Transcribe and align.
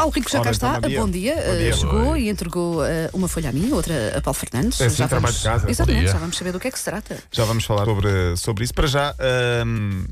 Paulo 0.00 0.12
Rico 0.12 0.30
já 0.30 0.40
Ora, 0.40 0.50
cá 0.50 0.56
então, 0.56 0.68
está. 0.70 0.80
bom 0.80 0.88
dia. 0.88 1.00
Bom 1.00 1.10
dia. 1.10 1.34
Bom 1.36 1.52
Uh, 1.52 1.58
dia. 1.58 1.72
Chegou 1.74 2.16
e 2.16 2.28
entregou 2.28 2.82
uh, 2.82 2.86
uma 3.12 3.28
folha 3.28 3.50
a 3.50 3.52
mim, 3.52 3.70
outra 3.72 4.16
a 4.16 4.20
Paulo 4.20 4.38
Fernandes. 4.38 4.80
É 4.80 4.86
assim, 4.86 4.96
já 4.96 5.08
trabalho 5.08 5.34
de 5.34 5.42
casa. 5.42 5.70
Exatamente, 5.70 6.06
já 6.10 6.18
vamos 6.18 6.36
saber 6.36 6.52
do 6.52 6.60
que 6.60 6.68
é 6.68 6.70
que 6.70 6.78
se 6.78 6.84
trata. 6.84 7.18
Já 7.30 7.44
vamos 7.44 7.64
falar 7.64 7.84
sobre, 7.84 8.36
sobre 8.36 8.64
isso. 8.64 8.72
Para 8.72 8.86
já, 8.86 9.14
hum, 9.66 10.06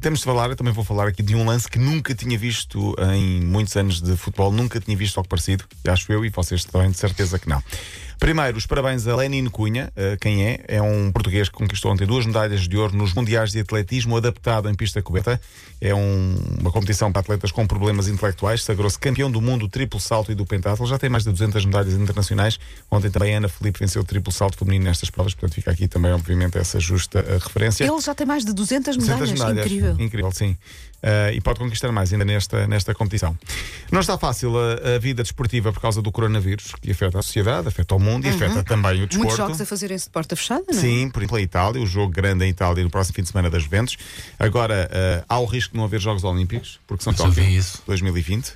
temos 0.00 0.20
de 0.20 0.24
falar, 0.24 0.48
eu 0.50 0.56
também 0.56 0.72
vou 0.72 0.84
falar 0.84 1.08
aqui 1.08 1.22
de 1.22 1.34
um 1.34 1.44
lance 1.44 1.68
que 1.68 1.78
nunca 1.78 2.14
tinha 2.14 2.38
visto 2.38 2.94
em 3.14 3.40
muitos 3.42 3.76
anos 3.76 4.00
de 4.00 4.16
futebol, 4.16 4.52
nunca 4.52 4.78
tinha 4.80 4.96
visto 4.96 5.18
algo 5.18 5.28
parecido, 5.28 5.64
acho 5.88 6.12
eu, 6.12 6.24
e 6.24 6.30
vocês 6.30 6.64
também 6.64 6.90
de 6.90 6.96
certeza 6.96 7.38
que 7.38 7.48
não. 7.48 7.62
Primeiro, 8.22 8.56
os 8.56 8.66
parabéns 8.66 9.04
a 9.08 9.16
Lenin 9.16 9.46
Cunha, 9.48 9.92
uh, 9.96 10.16
quem 10.20 10.46
é? 10.46 10.60
É 10.68 10.80
um 10.80 11.10
português 11.10 11.48
que 11.48 11.56
conquistou 11.56 11.90
ontem 11.90 12.06
duas 12.06 12.24
medalhas 12.24 12.68
de 12.68 12.76
ouro 12.76 12.96
nos 12.96 13.12
Mundiais 13.12 13.50
de 13.50 13.58
Atletismo 13.58 14.16
adaptado 14.16 14.68
em 14.70 14.74
pista 14.76 15.02
coberta. 15.02 15.40
É 15.80 15.92
um- 15.92 16.36
uma 16.60 16.70
competição 16.70 17.10
para 17.10 17.18
atletas 17.20 17.50
com 17.50 17.66
problemas 17.66 18.06
intelectuais. 18.06 18.62
Sagrou-se 18.62 18.96
campeão 18.96 19.28
do 19.28 19.40
mundo 19.40 19.62
do 19.62 19.68
triplo 19.68 19.98
salto 19.98 20.30
e 20.30 20.36
do 20.36 20.46
pentatlo. 20.46 20.86
Já 20.86 21.00
tem 21.00 21.10
mais 21.10 21.24
de 21.24 21.32
200 21.32 21.64
medalhas 21.64 21.94
internacionais. 21.94 22.60
Ontem 22.88 23.10
também 23.10 23.34
a 23.34 23.38
Ana 23.38 23.48
Felipe 23.48 23.80
venceu 23.80 24.02
o 24.02 24.04
triplo 24.04 24.32
salto 24.32 24.56
feminino 24.56 24.84
nestas 24.84 25.10
provas, 25.10 25.34
portanto 25.34 25.56
fica 25.56 25.72
aqui 25.72 25.88
também, 25.88 26.12
obviamente, 26.12 26.56
essa 26.56 26.78
justa 26.78 27.18
uh, 27.22 27.38
referência. 27.42 27.82
Ele 27.84 28.00
já 28.00 28.14
tem 28.14 28.24
mais 28.24 28.44
de 28.44 28.52
200 28.52 28.98
medalhas. 28.98 29.30
200 29.30 29.40
medalhas. 29.40 29.66
Incrível. 29.66 29.96
Incrível, 29.98 30.30
sim. 30.30 30.56
Uh, 31.02 31.34
e 31.34 31.40
pode 31.40 31.58
conquistar 31.58 31.90
mais 31.90 32.12
ainda 32.12 32.24
nesta, 32.24 32.64
nesta 32.68 32.94
competição. 32.94 33.36
Não 33.90 33.98
está 33.98 34.16
fácil 34.16 34.52
a, 34.56 34.94
a 34.94 34.98
vida 35.00 35.22
desportiva 35.24 35.72
por 35.72 35.80
causa 35.82 36.00
do 36.00 36.12
coronavírus, 36.12 36.72
que 36.80 36.92
afeta 36.92 37.18
a 37.18 37.22
sociedade, 37.22 37.66
afeta 37.66 37.96
o 37.96 37.98
mundo 37.98 38.24
e 38.24 38.30
afeta 38.30 38.62
também 38.62 38.92
o 38.92 38.94
Uhum. 38.94 38.98
Muitos 39.00 39.18
desporto. 39.18 39.36
jogos 39.36 39.60
a 39.60 39.66
fazerem-se 39.66 40.04
de 40.04 40.10
porta 40.10 40.36
fechada, 40.36 40.64
não 40.70 40.78
é? 40.78 40.80
Sim, 40.80 41.10
por 41.10 41.20
exemplo, 41.20 41.36
a 41.38 41.40
Itália, 41.40 41.82
o 41.82 41.86
jogo 41.86 42.12
grande 42.12 42.44
em 42.44 42.50
Itália 42.50 42.84
no 42.84 42.90
próximo 42.90 43.16
fim 43.16 43.22
de 43.22 43.28
semana 43.28 43.50
das 43.50 43.64
Juventus. 43.64 43.96
Agora, 44.38 44.88
uh, 44.92 45.24
há 45.28 45.38
o 45.40 45.44
risco 45.44 45.72
de 45.72 45.78
não 45.78 45.84
haver 45.84 46.00
Jogos 46.00 46.22
Olímpicos, 46.22 46.78
porque 46.86 47.02
são 47.02 47.12
Tóquio 47.12 47.32
vi 47.32 47.56
isso. 47.56 47.82
2020. 47.86 48.54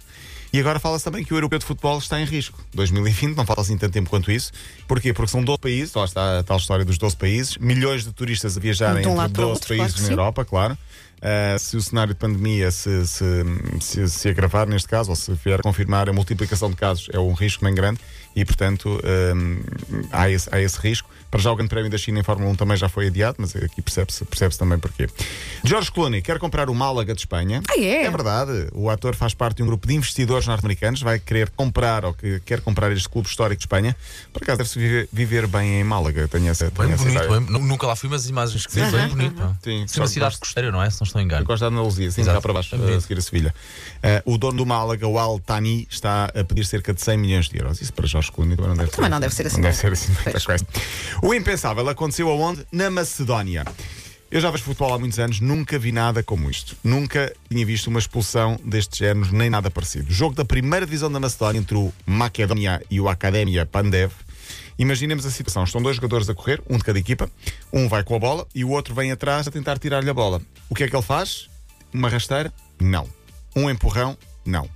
E 0.52 0.60
agora 0.60 0.78
fala-se 0.78 1.04
também 1.04 1.24
que 1.24 1.32
o 1.34 1.36
europeu 1.36 1.58
de 1.58 1.64
futebol 1.64 1.98
está 1.98 2.20
em 2.20 2.24
risco. 2.24 2.58
2020, 2.74 3.36
não 3.36 3.44
falta 3.44 3.62
assim 3.62 3.76
tanto 3.76 3.92
tempo 3.92 4.08
quanto 4.08 4.30
isso. 4.30 4.52
Porquê? 4.86 5.12
Porque 5.12 5.30
são 5.30 5.42
12 5.42 5.58
países, 5.58 5.94
lá 5.94 6.04
está 6.04 6.38
a 6.38 6.42
tal 6.42 6.56
história 6.56 6.84
dos 6.84 6.98
12 6.98 7.16
países, 7.16 7.56
milhões 7.58 8.04
de 8.04 8.12
turistas 8.12 8.56
a 8.56 8.60
viajarem 8.60 8.98
entre 8.98 9.12
lado 9.12 9.32
para 9.32 9.42
o 9.42 9.48
12 9.48 9.52
outro, 9.52 9.68
claro 9.68 9.82
países 9.82 9.96
que 9.96 10.02
na 10.02 10.06
sim. 10.06 10.12
Europa, 10.12 10.44
claro. 10.44 10.78
Uh, 11.16 11.58
se 11.58 11.76
o 11.76 11.80
cenário 11.80 12.12
de 12.12 12.20
pandemia 12.20 12.70
se, 12.70 13.06
se, 13.06 13.24
se, 13.80 14.08
se 14.08 14.28
agravar 14.28 14.68
neste 14.68 14.86
caso, 14.86 15.10
ou 15.10 15.16
se 15.16 15.32
vier 15.32 15.60
a 15.60 15.62
confirmar 15.62 16.08
a 16.08 16.12
multiplicação 16.12 16.68
de 16.70 16.76
casos, 16.76 17.08
é 17.12 17.18
um 17.18 17.32
risco 17.32 17.64
bem 17.64 17.74
grande 17.74 17.98
e, 18.36 18.44
portanto, 18.44 19.00
um, 19.34 19.60
há, 20.12 20.30
esse, 20.30 20.48
há 20.54 20.60
esse 20.60 20.78
risco. 20.78 21.08
Para 21.28 21.40
já 21.40 21.50
o 21.50 21.56
Grande 21.56 21.68
Prémio 21.70 21.90
da 21.90 21.98
China 21.98 22.20
em 22.20 22.22
Fórmula 22.22 22.50
1 22.52 22.54
também 22.54 22.76
já 22.76 22.88
foi 22.88 23.08
adiado, 23.08 23.36
mas 23.40 23.54
aqui 23.56 23.82
percebe-se 23.82 24.24
percebe 24.24 24.56
também 24.56 24.78
porquê. 24.78 25.08
George 25.64 25.90
Clooney 25.90 26.22
quer 26.22 26.38
comprar 26.38 26.70
o 26.70 26.74
Málaga 26.74 27.12
de 27.14 27.20
Espanha. 27.20 27.60
Ah, 27.68 27.76
é? 27.78 28.04
É 28.04 28.10
verdade. 28.10 28.68
O 28.72 28.88
ator 28.88 29.14
faz 29.16 29.34
parte 29.34 29.56
de 29.56 29.62
um 29.64 29.66
grupo 29.66 29.86
de 29.88 29.94
investidores 29.94 30.46
norte-americanos, 30.46 31.02
vai 31.02 31.18
querer 31.18 31.50
comprar 31.50 32.04
ou 32.04 32.14
que 32.14 32.38
quer 32.40 32.60
comprar 32.60 32.92
este 32.92 33.08
clube 33.08 33.28
histórico 33.28 33.58
de 33.58 33.64
Espanha. 33.64 33.96
Por 34.32 34.42
acaso 34.44 34.58
deve-se 34.58 34.78
viver, 34.78 35.08
viver 35.12 35.46
bem 35.48 35.80
em 35.80 35.84
Málaga. 35.84 36.28
Tenho 36.28 36.48
essa, 36.48 36.70
tenho 36.70 36.86
Bem 36.88 36.94
essa 36.94 37.04
bonito, 37.04 37.28
bem- 37.28 37.58
nu- 37.60 37.66
nunca 37.66 37.86
lá 37.88 37.96
fui, 37.96 38.08
mas 38.08 38.22
as 38.22 38.28
imagens 38.30 38.64
que 38.64 38.74
vi, 38.74 38.90
bem 38.90 39.08
bonito. 39.08 39.56
Sim, 39.64 39.80
Sim, 39.80 39.86
só 39.88 40.02
uma 40.02 40.08
cidade 40.08 40.30
gosto- 40.30 40.40
costeira, 40.40 40.70
não 40.70 40.80
é? 40.82 40.88
Se 40.88 41.00
não 41.00 41.06
estou 41.06 41.20
em 41.20 41.24
Eu 41.24 41.26
engano. 41.26 41.44
gosto 41.44 41.62
da 41.62 41.66
Andaluzia, 41.68 42.10
sim, 42.12 42.20
Exato. 42.20 42.36
cá 42.36 42.40
para 42.42 42.52
baixo, 42.52 42.70
Também. 42.70 42.94
a 42.96 43.00
seguir 43.00 43.18
a 43.18 43.20
Sevilha. 43.22 43.54
Eh, 44.02 44.22
o 44.24 44.38
dono 44.38 44.58
do 44.58 44.64
Málaga, 44.64 45.06
o 45.08 45.18
Al 45.18 45.40
Thani, 45.40 45.88
está 45.90 46.26
a 46.26 46.44
pedir 46.44 46.64
cerca 46.64 46.94
de 46.94 47.02
100 47.02 47.16
milhões 47.18 47.48
de 47.48 47.58
euros. 47.58 47.80
Isso 47.82 47.92
para 47.92 48.06
Jorge 48.06 48.25
Também 48.30 48.56
não 48.56 48.76
deve, 48.76 48.90
Também 48.90 49.10
não 49.10 49.20
deve 49.20 49.34
ser 49.34 49.46
assim. 49.46 49.56
Não 49.56 49.62
deve 49.62 49.76
ser 49.76 49.92
assim. 49.92 50.12
O 51.22 51.34
impensável 51.34 51.88
aconteceu 51.88 52.28
aonde? 52.28 52.66
Na 52.72 52.90
Macedónia. 52.90 53.64
Eu 54.28 54.40
já 54.40 54.50
vejo 54.50 54.64
futebol 54.64 54.92
há 54.92 54.98
muitos 54.98 55.18
anos, 55.20 55.40
nunca 55.40 55.78
vi 55.78 55.92
nada 55.92 56.22
como 56.22 56.50
isto. 56.50 56.76
Nunca 56.82 57.32
tinha 57.48 57.64
visto 57.64 57.86
uma 57.86 58.00
expulsão 58.00 58.58
deste 58.64 58.98
género, 58.98 59.32
nem 59.32 59.48
nada 59.48 59.70
parecido. 59.70 60.12
Jogo 60.12 60.34
da 60.34 60.44
primeira 60.44 60.84
divisão 60.84 61.10
da 61.10 61.20
Macedónia 61.20 61.60
entre 61.60 61.76
o 61.76 61.92
Macedónia 62.04 62.82
e 62.90 63.00
o 63.00 63.08
Academia 63.08 63.64
Pandev. 63.64 64.10
Imaginemos 64.78 65.24
a 65.24 65.30
situação: 65.30 65.62
estão 65.64 65.80
dois 65.80 65.96
jogadores 65.96 66.28
a 66.28 66.34
correr, 66.34 66.60
um 66.68 66.76
de 66.76 66.84
cada 66.84 66.98
equipa, 66.98 67.30
um 67.72 67.88
vai 67.88 68.02
com 68.02 68.16
a 68.16 68.18
bola 68.18 68.46
e 68.54 68.64
o 68.64 68.70
outro 68.70 68.94
vem 68.94 69.12
atrás 69.12 69.46
a 69.46 69.50
tentar 69.50 69.78
tirar-lhe 69.78 70.10
a 70.10 70.14
bola. 70.14 70.42
O 70.68 70.74
que 70.74 70.84
é 70.84 70.88
que 70.88 70.96
ele 70.96 71.02
faz? 71.02 71.48
Uma 71.94 72.08
rasteira? 72.08 72.52
Não. 72.80 73.08
Um 73.54 73.70
empurrão? 73.70 74.18
Não. 74.44 74.68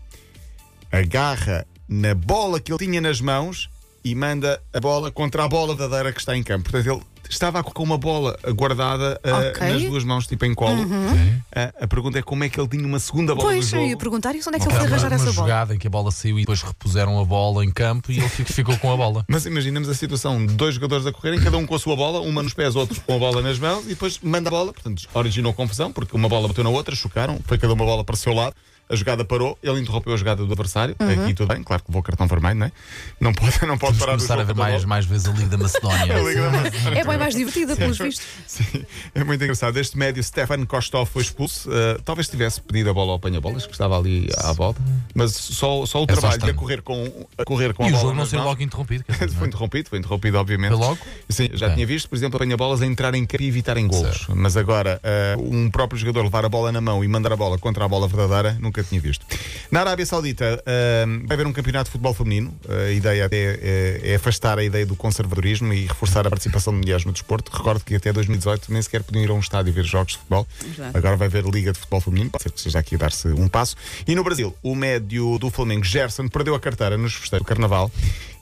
Agarra 0.93 1.67
na 1.91 2.15
bola 2.15 2.61
que 2.61 2.71
ele 2.73 2.79
tinha 2.79 3.01
nas 3.01 3.21
mãos 3.21 3.69
e 4.05 4.15
manda 4.15 4.63
a 4.73 4.79
bola 4.81 5.11
contra 5.11 5.45
a 5.45 5.49
bola 5.49 5.75
verdadeira 5.75 6.13
que 6.13 6.21
está 6.21 6.37
em 6.37 6.43
campo. 6.43 6.71
Portanto, 6.71 6.87
ele 6.91 7.03
estava 7.29 7.63
com 7.63 7.83
uma 7.83 7.99
bola 7.99 8.39
guardada 8.55 9.21
Ok. 9.25 9.69
nas 9.73 9.83
duas 9.83 10.05
mãos, 10.05 10.27
tipo 10.27 10.45
em 10.47 10.55
colo. 10.55 10.85
Sim. 10.85 11.43
Ah, 11.55 11.73
a 11.83 11.87
pergunta 11.87 12.19
é 12.19 12.23
como 12.23 12.43
é 12.45 12.49
que 12.49 12.59
ele 12.59 12.69
tinha 12.69 12.87
uma 12.87 12.99
segunda 12.99 13.35
bola 13.35 13.49
Pois, 13.49 13.71
no 13.73 13.77
eu 13.77 13.81
jogo. 13.83 13.91
ia 13.91 13.97
perguntar 13.97 14.35
isso 14.35 14.49
onde 14.49 14.57
é 14.57 14.61
que 14.61 14.67
ele 14.67 14.73
Uma, 14.75 14.81
foi 14.81 14.89
arranjar 14.89 15.09
uma 15.09 15.15
essa 15.17 15.25
bola? 15.25 15.35
jogada 15.35 15.75
em 15.75 15.79
que 15.79 15.87
a 15.87 15.91
bola 15.91 16.11
saiu 16.11 16.39
e 16.39 16.43
depois 16.43 16.63
repuseram 16.63 17.21
a 17.21 17.25
bola 17.25 17.65
em 17.65 17.71
campo 17.71 18.11
e 18.11 18.19
ele 18.19 18.29
fi- 18.29 18.45
ficou 18.45 18.77
com 18.79 18.93
a 18.93 18.97
bola. 18.97 19.25
Mas 19.29 19.45
imaginemos 19.47 19.89
a 19.89 19.95
situação 19.95 20.45
de 20.47 20.55
dois 20.55 20.77
jogadores 20.77 21.05
a 21.07 21.13
correrem, 21.13 21.41
cada 21.41 21.59
um 21.59 21.67
com 21.67 21.75
a 21.75 21.79
sua 21.79 21.95
bola, 21.95 22.21
uma 22.21 22.43
nos 22.43 22.55
pés, 22.55 22.75
outro 22.77 22.99
com 23.03 23.15
a 23.15 23.19
bola 23.19 23.43
nas 23.43 23.59
mãos, 23.59 23.85
e 23.85 23.89
depois 23.91 24.19
manda 24.23 24.49
a 24.49 24.51
bola. 24.51 24.73
Portanto, 24.73 25.07
originou 25.13 25.53
confusão, 25.53 25.93
porque 25.93 26.17
uma 26.17 26.29
bola 26.29 26.49
bateu 26.49 26.65
na 26.65 26.71
outra, 26.71 26.95
chocaram, 26.97 27.39
foi 27.45 27.59
cada 27.59 27.75
uma 27.75 27.85
bola 27.85 28.03
para 28.03 28.15
o 28.15 28.17
seu 28.17 28.33
lado. 28.33 28.55
A 28.91 28.97
jogada 28.97 29.25
parou, 29.25 29.57
ele 29.63 29.81
interrompeu 29.81 30.13
a 30.13 30.17
jogada 30.17 30.45
do 30.45 30.53
adversário. 30.53 30.97
Uhum. 31.01 31.25
Aqui 31.25 31.35
tudo 31.35 31.49
bem, 31.55 31.63
claro 31.63 31.83
que 31.83 31.91
levou 31.91 32.03
cartão 32.03 32.27
vermelho, 32.27 32.57
não 32.57 32.67
é? 32.67 32.73
Não 33.21 33.33
pode, 33.33 33.53
não 33.67 33.79
pode 33.79 33.93
Vamos 33.93 33.99
parar 33.99 34.13
começar 34.17 34.41
a 34.41 34.45
ver 34.45 34.55
mais, 34.55 34.75
bola. 34.77 34.87
mais 34.89 35.05
vezes 35.05 35.29
a 35.29 35.33
Liga 35.33 35.49
da 35.49 35.59
Macedónia. 35.59 36.01
A 36.17 36.21
Liga 36.23 36.43
da 36.43 36.51
Macedónia. 36.51 36.99
É 37.01 37.05
bem 37.05 37.19
mais 37.19 37.35
divertida, 37.35 37.77
pelos 37.77 37.99
vistos. 37.99 38.27
Sim, 38.47 38.85
é 39.15 39.23
muito 39.25 39.43
engraçado. 39.43 39.77
Este 39.79 39.97
médio, 39.97 40.23
Stefan 40.25 40.65
Kostov, 40.67 41.09
foi 41.09 41.23
expulso. 41.23 41.71
Uh, 41.71 42.03
talvez 42.05 42.29
tivesse 42.29 42.61
pedido 42.61 42.91
a 42.91 42.93
bola 42.93 43.13
ao 43.13 43.17
apanha-bolas, 43.17 43.65
que 43.67 43.73
estava 43.73 43.97
ali 43.99 44.29
à 44.39 44.53
volta, 44.53 44.81
mas 45.15 45.33
só, 45.35 45.87
só 45.87 46.01
o 46.01 46.07
É 46.09 46.15
só 46.15 46.21
trabalho 46.21 46.43
de 46.43 46.51
a 46.51 46.55
correr 46.55 46.83
com, 46.83 47.27
a 47.39 47.45
correr 47.45 47.73
com 47.75 47.85
a 47.85 47.87
E 47.87 47.91
o 47.91 47.93
bola. 47.93 48.03
jogo 48.05 48.17
não 48.17 48.27
ser 48.27 48.39
logo 48.39 48.63
interrompido. 48.63 49.05
quer 49.05 49.13
dizer, 49.13 49.31
Foi 49.39 49.45
é? 49.47 49.49
interrompido, 49.49 49.89
foi 49.89 49.99
interrompido, 49.99 50.39
obviamente. 50.39 50.71
Foi 50.73 50.79
logo? 50.81 50.99
Sim, 51.29 51.49
já 51.53 51.67
Ok. 51.67 51.75
tinha 51.77 51.87
visto, 51.87 52.09
por 52.09 52.17
exemplo, 52.17 52.37
apanha-bolas 52.37 52.83
a 52.83 52.87
entrar 52.87 53.15
em 53.15 53.25
campo 53.25 53.43
e 53.43 53.47
evitarem 53.47 53.87
golos. 53.87 54.17
Certo. 54.17 54.35
Mas 54.37 54.57
agora, 54.57 55.01
eh, 55.03 55.37
um 55.39 55.71
próprio 55.71 55.99
jogador 55.99 56.23
levar 56.25 56.45
a 56.45 56.49
bola 56.49 56.73
na 56.73 56.81
mão 56.81 57.05
e 57.05 57.09
mandar 57.09 57.33
a 57.33 57.37
bola 57.37 57.57
contra 57.59 57.85
a 57.85 57.89
bola 57.89 58.09
verdadeira, 58.09 58.57
nunca 58.61 58.80
tinha 58.85 59.01
visto. 59.01 59.25
Na 59.71 59.81
Arábia 59.81 60.07
Saudita, 60.07 60.63
eh, 60.67 61.05
vai 61.25 61.35
haver 61.35 61.47
um 61.47 61.53
campeonato 61.53 61.85
de 61.85 61.93
futebol 61.93 62.15
feminino. 62.15 62.55
a 62.69 62.91
ideia 62.91 63.27
até 63.27 63.37
é, 63.37 64.01
é 64.13 64.15
afastar 64.15 64.59
a 64.59 64.65
ideia 64.65 64.87
do 64.87 64.97
conservadorismo 64.97 65.73
e 65.73 65.87
reforçar 65.87 66.27
a 66.27 66.31
participação 66.31 66.73
de 66.73 66.81
mulheres 66.81 67.05
no 67.05 67.13
desporto. 67.13 67.51
Recordo 67.57 67.85
que 67.85 67.95
até 67.95 68.13
2018 68.13 68.73
nem 68.73 68.83
sequer 68.83 69.03
podiam 69.03 69.25
ir 69.25 69.31
a 69.31 69.35
um 69.35 69.41
estádio 69.41 69.73
ver 69.73 69.85
jogos 69.85 70.13
de 70.13 70.19
futebol. 70.19 70.47
Já. 70.77 70.91
Agora 70.95 71.17
vai 71.17 71.29
haver 71.29 71.45
Liga 71.45 71.73
de 71.73 71.79
Futebol 71.79 72.01
Feminino, 72.01 72.31
pode 72.31 72.45
ser 72.45 72.51
que 72.51 72.59
esteja 72.59 72.79
aqui 72.79 72.95
a 72.95 72.99
dar-se 72.99 73.29
um 73.29 73.49
passo. 73.49 73.77
E 74.07 74.15
no 74.15 74.25
Brasil, 74.25 74.55
o 74.63 74.75
médio 74.75 75.39
do 75.39 75.51
Flamengo, 75.51 75.85
Gerson, 75.85 76.29
perdeu 76.29 76.55
a 76.55 76.61
carteira 76.61 76.97
nos 76.97 77.15
festejos 77.15 77.45
do 77.45 77.49
Carnaval 77.49 77.91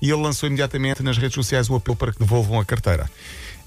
e 0.00 0.10
ele 0.10 0.22
lançou 0.22 0.46
imediatamente 0.46 1.02
nas 1.02 1.18
redes 1.18 1.34
sociais 1.34 1.68
o 1.68 1.74
apelo 1.74 1.96
para 1.96 2.12
que 2.12 2.18
devolvam 2.18 2.60
a 2.60 2.64
carteira. 2.64 3.10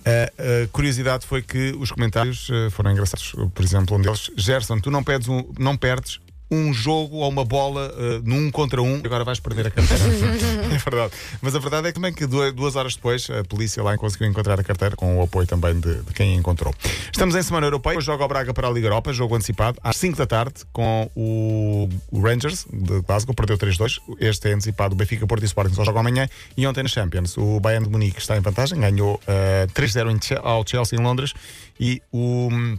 A, 0.06 0.64
a 0.64 0.68
curiosidade 0.70 1.26
foi 1.26 1.42
que 1.42 1.76
os 1.78 1.92
comentários 1.92 2.50
eh, 2.52 2.70
foram 2.72 2.92
engraçados. 2.92 3.34
Por 3.54 3.64
exemplo, 3.64 3.98
um 3.98 4.02
deles, 4.02 4.32
Gerson, 4.36 4.80
tu 4.80 4.90
não, 4.90 5.04
pedes 5.04 5.28
um, 5.28 5.46
não 5.60 5.78
perdes 5.78 6.20
um 6.52 6.74
jogo 6.74 7.18
ou 7.18 7.30
uma 7.30 7.46
bola 7.46 7.94
eh, 7.98 8.22
num 8.26 8.52
contra 8.52 8.82
um, 8.82 9.02
agora 9.04 9.24
vais 9.24 9.40
perder 9.40 9.68
a 9.68 9.72
carteira. 9.72 10.04
é 10.74 10.78
verdade. 10.78 11.14
Mas 11.42 11.56
a 11.56 11.60
verdade 11.60 11.88
é 11.88 11.92
que 11.92 11.96
também 11.96 12.14
que 12.14 12.28
duas, 12.28 12.76
horas 12.76 12.96
depois 12.96 13.30
a 13.30 13.44
polícia 13.46 13.82
lá 13.82 13.98
conseguiu 13.98 14.28
encontrar 14.28 14.60
a 14.60 14.64
carteira, 14.64 14.96
com 14.96 15.18
o 15.18 15.24
apoio 15.24 15.48
também 15.48 15.80
de, 15.80 16.02
de 16.02 16.14
quem 16.14 16.34
a 16.34 16.36
encontrou. 16.36 16.76
Estamos 17.12 17.36
em 17.36 17.42
Semana 17.42 17.68
Europeia, 17.68 18.00
joga 18.02 18.26
o 18.26 18.28
Braga 18.28 18.54
para 18.54 18.68
a 18.68 18.72
Liga 18.72 18.88
Europa, 18.88 19.14
jogo 19.14 19.36
antecipado, 19.36 19.80
às 19.82 19.96
5 19.96 20.18
da 20.18 20.26
tarde, 20.26 20.56
com 20.74 21.10
o, 21.16 21.88
Rangers 22.22 22.66
de 22.72 23.02
Glasgow, 23.02 23.34
perdeu 23.34 23.58
3-2. 23.58 24.00
Este 24.20 24.50
é 24.50 24.54
antecipado, 24.54 24.94
o 24.94 24.98
Benfica, 24.98 25.26
Porto 25.26 25.44
e 25.44 25.46
Sporting 25.46 25.74
só 25.74 25.86
jogam 25.86 26.02
amanhã. 26.02 26.28
E 26.58 26.68
ontem 26.68 26.84
na 26.84 26.90
Champions, 26.90 27.38
o 27.38 27.60
Bayern 27.60 27.86
de 27.86 27.92
Munique 27.92 28.20
está 28.20 28.36
em 28.36 28.42
vantagem, 28.42 28.80
ganhou 28.80 29.20
eh, 29.26 29.68
3-0 29.74 30.12
em 30.12 30.22
Che- 30.22 30.40
ao 30.42 30.68
Chelsea 30.68 31.00
em 31.00 31.02
Londres 31.02 31.34
e 31.80 32.02
o. 32.12 32.50
hum, 32.52 32.78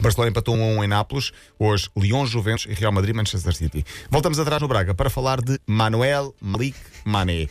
Barcelona 0.00 0.30
empatou 0.30 0.54
1 0.54 0.62
a 0.62 0.66
1 0.78 0.84
em 0.84 0.88
Nápoles, 0.88 1.32
hoje 1.58 1.88
Lyon, 1.96 2.26
Juventus 2.26 2.66
e 2.68 2.74
Real 2.74 2.92
Madrid, 2.92 3.14
Manchester 3.14 3.54
City. 3.54 3.84
Voltamos 4.10 4.38
atrás 4.38 4.60
no 4.60 4.68
Braga 4.68 4.94
para 4.94 5.10
falar 5.10 5.40
de 5.40 5.58
Manuel 5.66 6.34
Malik 6.40 6.76
Mané. 7.04 7.48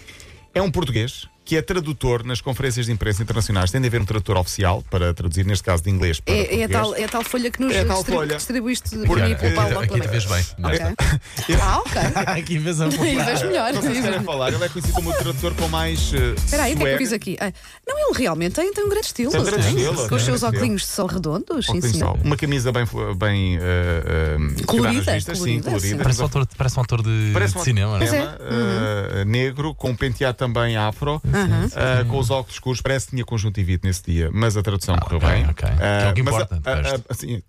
É 0.54 0.62
um 0.62 0.72
português 0.72 1.28
que 1.52 1.58
é 1.58 1.62
tradutor 1.62 2.24
nas 2.24 2.40
conferências 2.40 2.86
de 2.86 2.94
imprensa 2.94 3.22
internacionais. 3.22 3.70
Tem 3.70 3.82
de 3.82 3.88
haver 3.88 4.00
um 4.00 4.06
tradutor 4.06 4.38
oficial 4.38 4.82
para 4.90 5.14
traduzir, 5.14 5.46
neste 5.46 5.66
caso 5.66 5.84
de 5.84 5.90
inglês 5.90 6.18
para 6.22 6.34
É, 6.34 6.62
é, 6.62 6.64
a 6.64 6.70
tal, 6.70 6.96
é 6.96 7.04
a 7.04 7.10
tal 7.10 7.26
folha 7.26 7.52
que 7.52 7.60
nos 7.60 7.76
É 7.76 7.84
distribu- 7.84 8.04
folha. 8.20 8.36
distribuíste 8.38 8.98
por 9.00 9.20
mim 9.20 9.32
e 9.32 9.36
pelo 9.36 9.54
Paulo 9.56 9.80
Aqui 9.82 10.00
te 10.00 10.08
vês 10.08 10.24
bem. 10.24 10.46
Ok. 10.64 11.60
Ah, 11.62 11.80
ok. 11.80 12.02
Aqui 12.40 12.58
vês 12.58 12.80
a 12.80 12.88
vês 12.88 13.44
melhor. 13.44 13.74
Não 13.74 13.82
sei 13.82 13.96
se 13.96 14.02
querem 14.02 14.24
falar, 14.24 14.54
ele 14.54 14.64
é 14.64 14.70
conhecido 14.70 14.94
como 14.94 15.10
o 15.10 15.14
tradutor 15.14 15.54
com 15.56 15.68
mais. 15.68 16.14
Uh, 16.14 16.36
Espera 16.38 16.64
aí, 16.64 16.74
o 16.74 16.78
que 16.78 16.84
é 16.84 16.88
que 16.88 16.94
eu 16.94 16.98
fiz 17.00 17.12
aqui? 17.12 17.38
Ah, 17.42 17.52
não, 17.86 18.00
ele 18.00 18.18
realmente 18.18 18.54
tem, 18.54 18.74
tem 18.74 18.86
um 18.86 18.90
grande 18.90 19.08
estilo. 19.08 19.32
Tem 19.32 19.42
um 19.42 19.44
grande 19.44 19.68
estilo, 19.68 20.08
Com 20.08 20.16
os 20.16 20.24
seus 20.24 20.44
óculos 20.44 20.82
de 20.84 20.88
sol 20.88 21.08
redondos. 21.08 21.66
Sim, 21.66 21.82
sol. 21.82 22.18
Uma 22.24 22.38
camisa 22.38 22.72
bem, 22.72 22.86
bem 23.18 23.58
uh, 23.58 23.62
uh, 23.62 24.66
Colorida, 24.68 25.20
sim, 25.20 25.34
colorida, 25.34 25.80
sim. 25.82 25.98
Parece 25.98 26.22
um 26.22 26.26
ator, 26.28 26.48
parece 26.58 26.80
um 26.80 26.82
ator 26.82 27.04
de, 27.04 27.32
Parece 27.34 27.56
de 27.56 27.60
um 27.60 27.64
cinema, 27.66 28.02
é? 28.02 28.08
é. 28.08 29.22
uh, 29.24 29.26
negro, 29.26 29.76
com 29.76 29.90
um 29.90 29.96
penteado 29.98 30.38
também 30.38 30.78
afro, 30.78 31.22
uh, 31.46 32.06
com 32.08 32.18
os 32.20 32.30
óculos 32.30 32.56
escuros. 32.56 32.82
Parece 32.82 33.06
que 33.08 33.12
tinha 33.12 33.26
conjuntivite 33.26 33.86
nesse 33.86 34.04
dia, 34.04 34.30
mas 34.34 34.56
a 34.58 34.62
tradução 34.62 34.96
correu 34.98 35.18
ok, 35.18 35.30
bem. 35.30 35.46
ok. 35.50 35.70
Que 35.70 35.84
é 35.84 36.10
o 36.10 36.14
que 36.14 36.22
Uh, 36.22 36.24
importa, 36.24 36.62
a- 36.66 36.72
a- 36.72 36.96
a- 36.96 37.00
assim, 37.10 37.42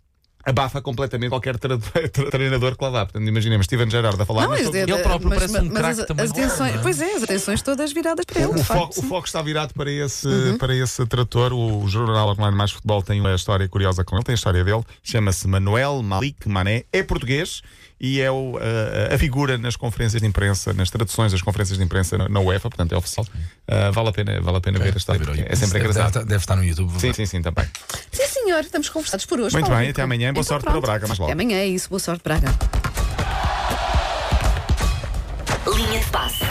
abafa 0.45 0.81
completamente 0.83 1.31
qualquer 1.31 1.59
tra- 1.59 1.79
tra- 1.79 2.09
treinador 2.31 2.77
que 2.77 2.85
lá 2.85 2.91
vá. 2.91 3.05
Portanto, 3.07 3.27
imaginemos 3.29 3.67
Steven 3.67 3.89
Gerrard 3.91 4.21
a 4.21 4.25
falar. 4.27 4.43
Não, 4.43 4.51
mas 4.51 4.75
é- 4.75 4.83
ele 4.83 4.99
próprio 4.99 5.29
mas- 5.29 5.39
parece 5.39 5.59
um 5.59 5.65
mas 5.71 5.73
craque 5.79 6.01
as- 6.01 6.07
também 6.07 6.25
as 6.25 6.59
não 6.59 6.67
é? 6.67 6.79
Pois 6.79 7.01
é, 7.01 7.15
as 7.15 7.23
atenções 7.23 7.63
todas 7.63 7.93
viradas 7.93 8.25
para 8.25 8.41
ele. 8.41 8.49
O 8.53 8.59
foco, 8.65 8.65
facto. 8.95 8.99
o 8.99 9.03
foco 9.03 9.27
está 9.27 9.41
virado 9.43 9.75
para 9.75 9.91
esse, 9.91 10.29
para 10.59 10.75
esse 10.75 11.05
trator. 11.07 11.53
O 11.53 11.87
Jornal 11.89 12.29
Online 12.31 12.57
Mais 12.57 12.71
Futebol 12.73 13.03
tem 13.03 13.21
uma 13.21 13.35
história 13.35 13.69
curiosa 13.69 14.05
com 14.05 14.17
ele. 14.17 14.25
Tem 14.25 14.33
a 14.33 14.37
história 14.37 14.65
dele. 14.65 14.83
Chama-se 15.03 15.47
Manuel 15.49 16.03
Malik 16.03 16.49
Mané. 16.49 16.85
É 16.93 17.03
português 17.03 17.63
e 18.01 18.21
é 18.21 18.29
o, 18.33 18.59
a, 19.11 19.15
a 19.15 19.19
figura 19.19 19.57
nas 19.57 19.77
conferências 19.77 20.21
de 20.21 20.27
imprensa, 20.27 20.73
nas 20.73 20.91
traduções 20.91 21.31
das 21.31 21.41
conferências 21.41 21.79
de 21.79 21.85
imprensa 21.85 22.19
na, 22.19 22.29
na 22.29 22.41
UEFA. 22.41 22.69
Portanto, 22.69 22.93
é 22.93 22.97
oficial. 22.97 23.25
Ah, 23.69 23.91
vale 23.93 24.09
a 24.09 24.13
pena, 24.13 24.41
vale 24.41 24.57
a 24.57 24.61
pena 24.61 24.79
ver 24.81 24.93
a 24.93 24.97
história. 24.97 25.25
Deve 25.25 25.41
É 25.43 25.55
sempre 25.55 25.79
YouTube. 25.79 25.81
engraçado. 25.91 26.13
Deve, 26.15 26.27
deve 26.27 26.43
estar 26.43 26.57
no 26.57 26.65
YouTube. 26.65 26.93
Sim, 27.01 27.13
sim, 27.13 27.27
sim, 27.27 27.43
também. 27.43 27.65
Senhor, 28.43 28.61
estamos 28.61 28.89
conversados 28.89 29.25
por 29.27 29.39
hoje. 29.41 29.55
Muito 29.55 29.67
Paulo 29.67 29.79
bem, 29.79 29.87
Rico. 29.89 29.97
até 29.99 30.03
amanhã. 30.03 30.33
Boa 30.33 30.43
Então, 30.43 30.45
sorte 30.45 30.65
para 30.65 30.71
o 30.71 30.73
pronto. 30.75 30.87
Braga, 30.87 31.07
mais 31.07 31.19
logo. 31.19 31.31
Até 31.33 31.41
amanhã 31.41 31.59
é 31.59 31.67
isso, 31.67 31.89
boa 31.89 32.01
sorte, 32.01 32.23
Braga. 32.25 32.49
Linha 35.75 36.01
de 36.01 36.07
passe. 36.11 36.45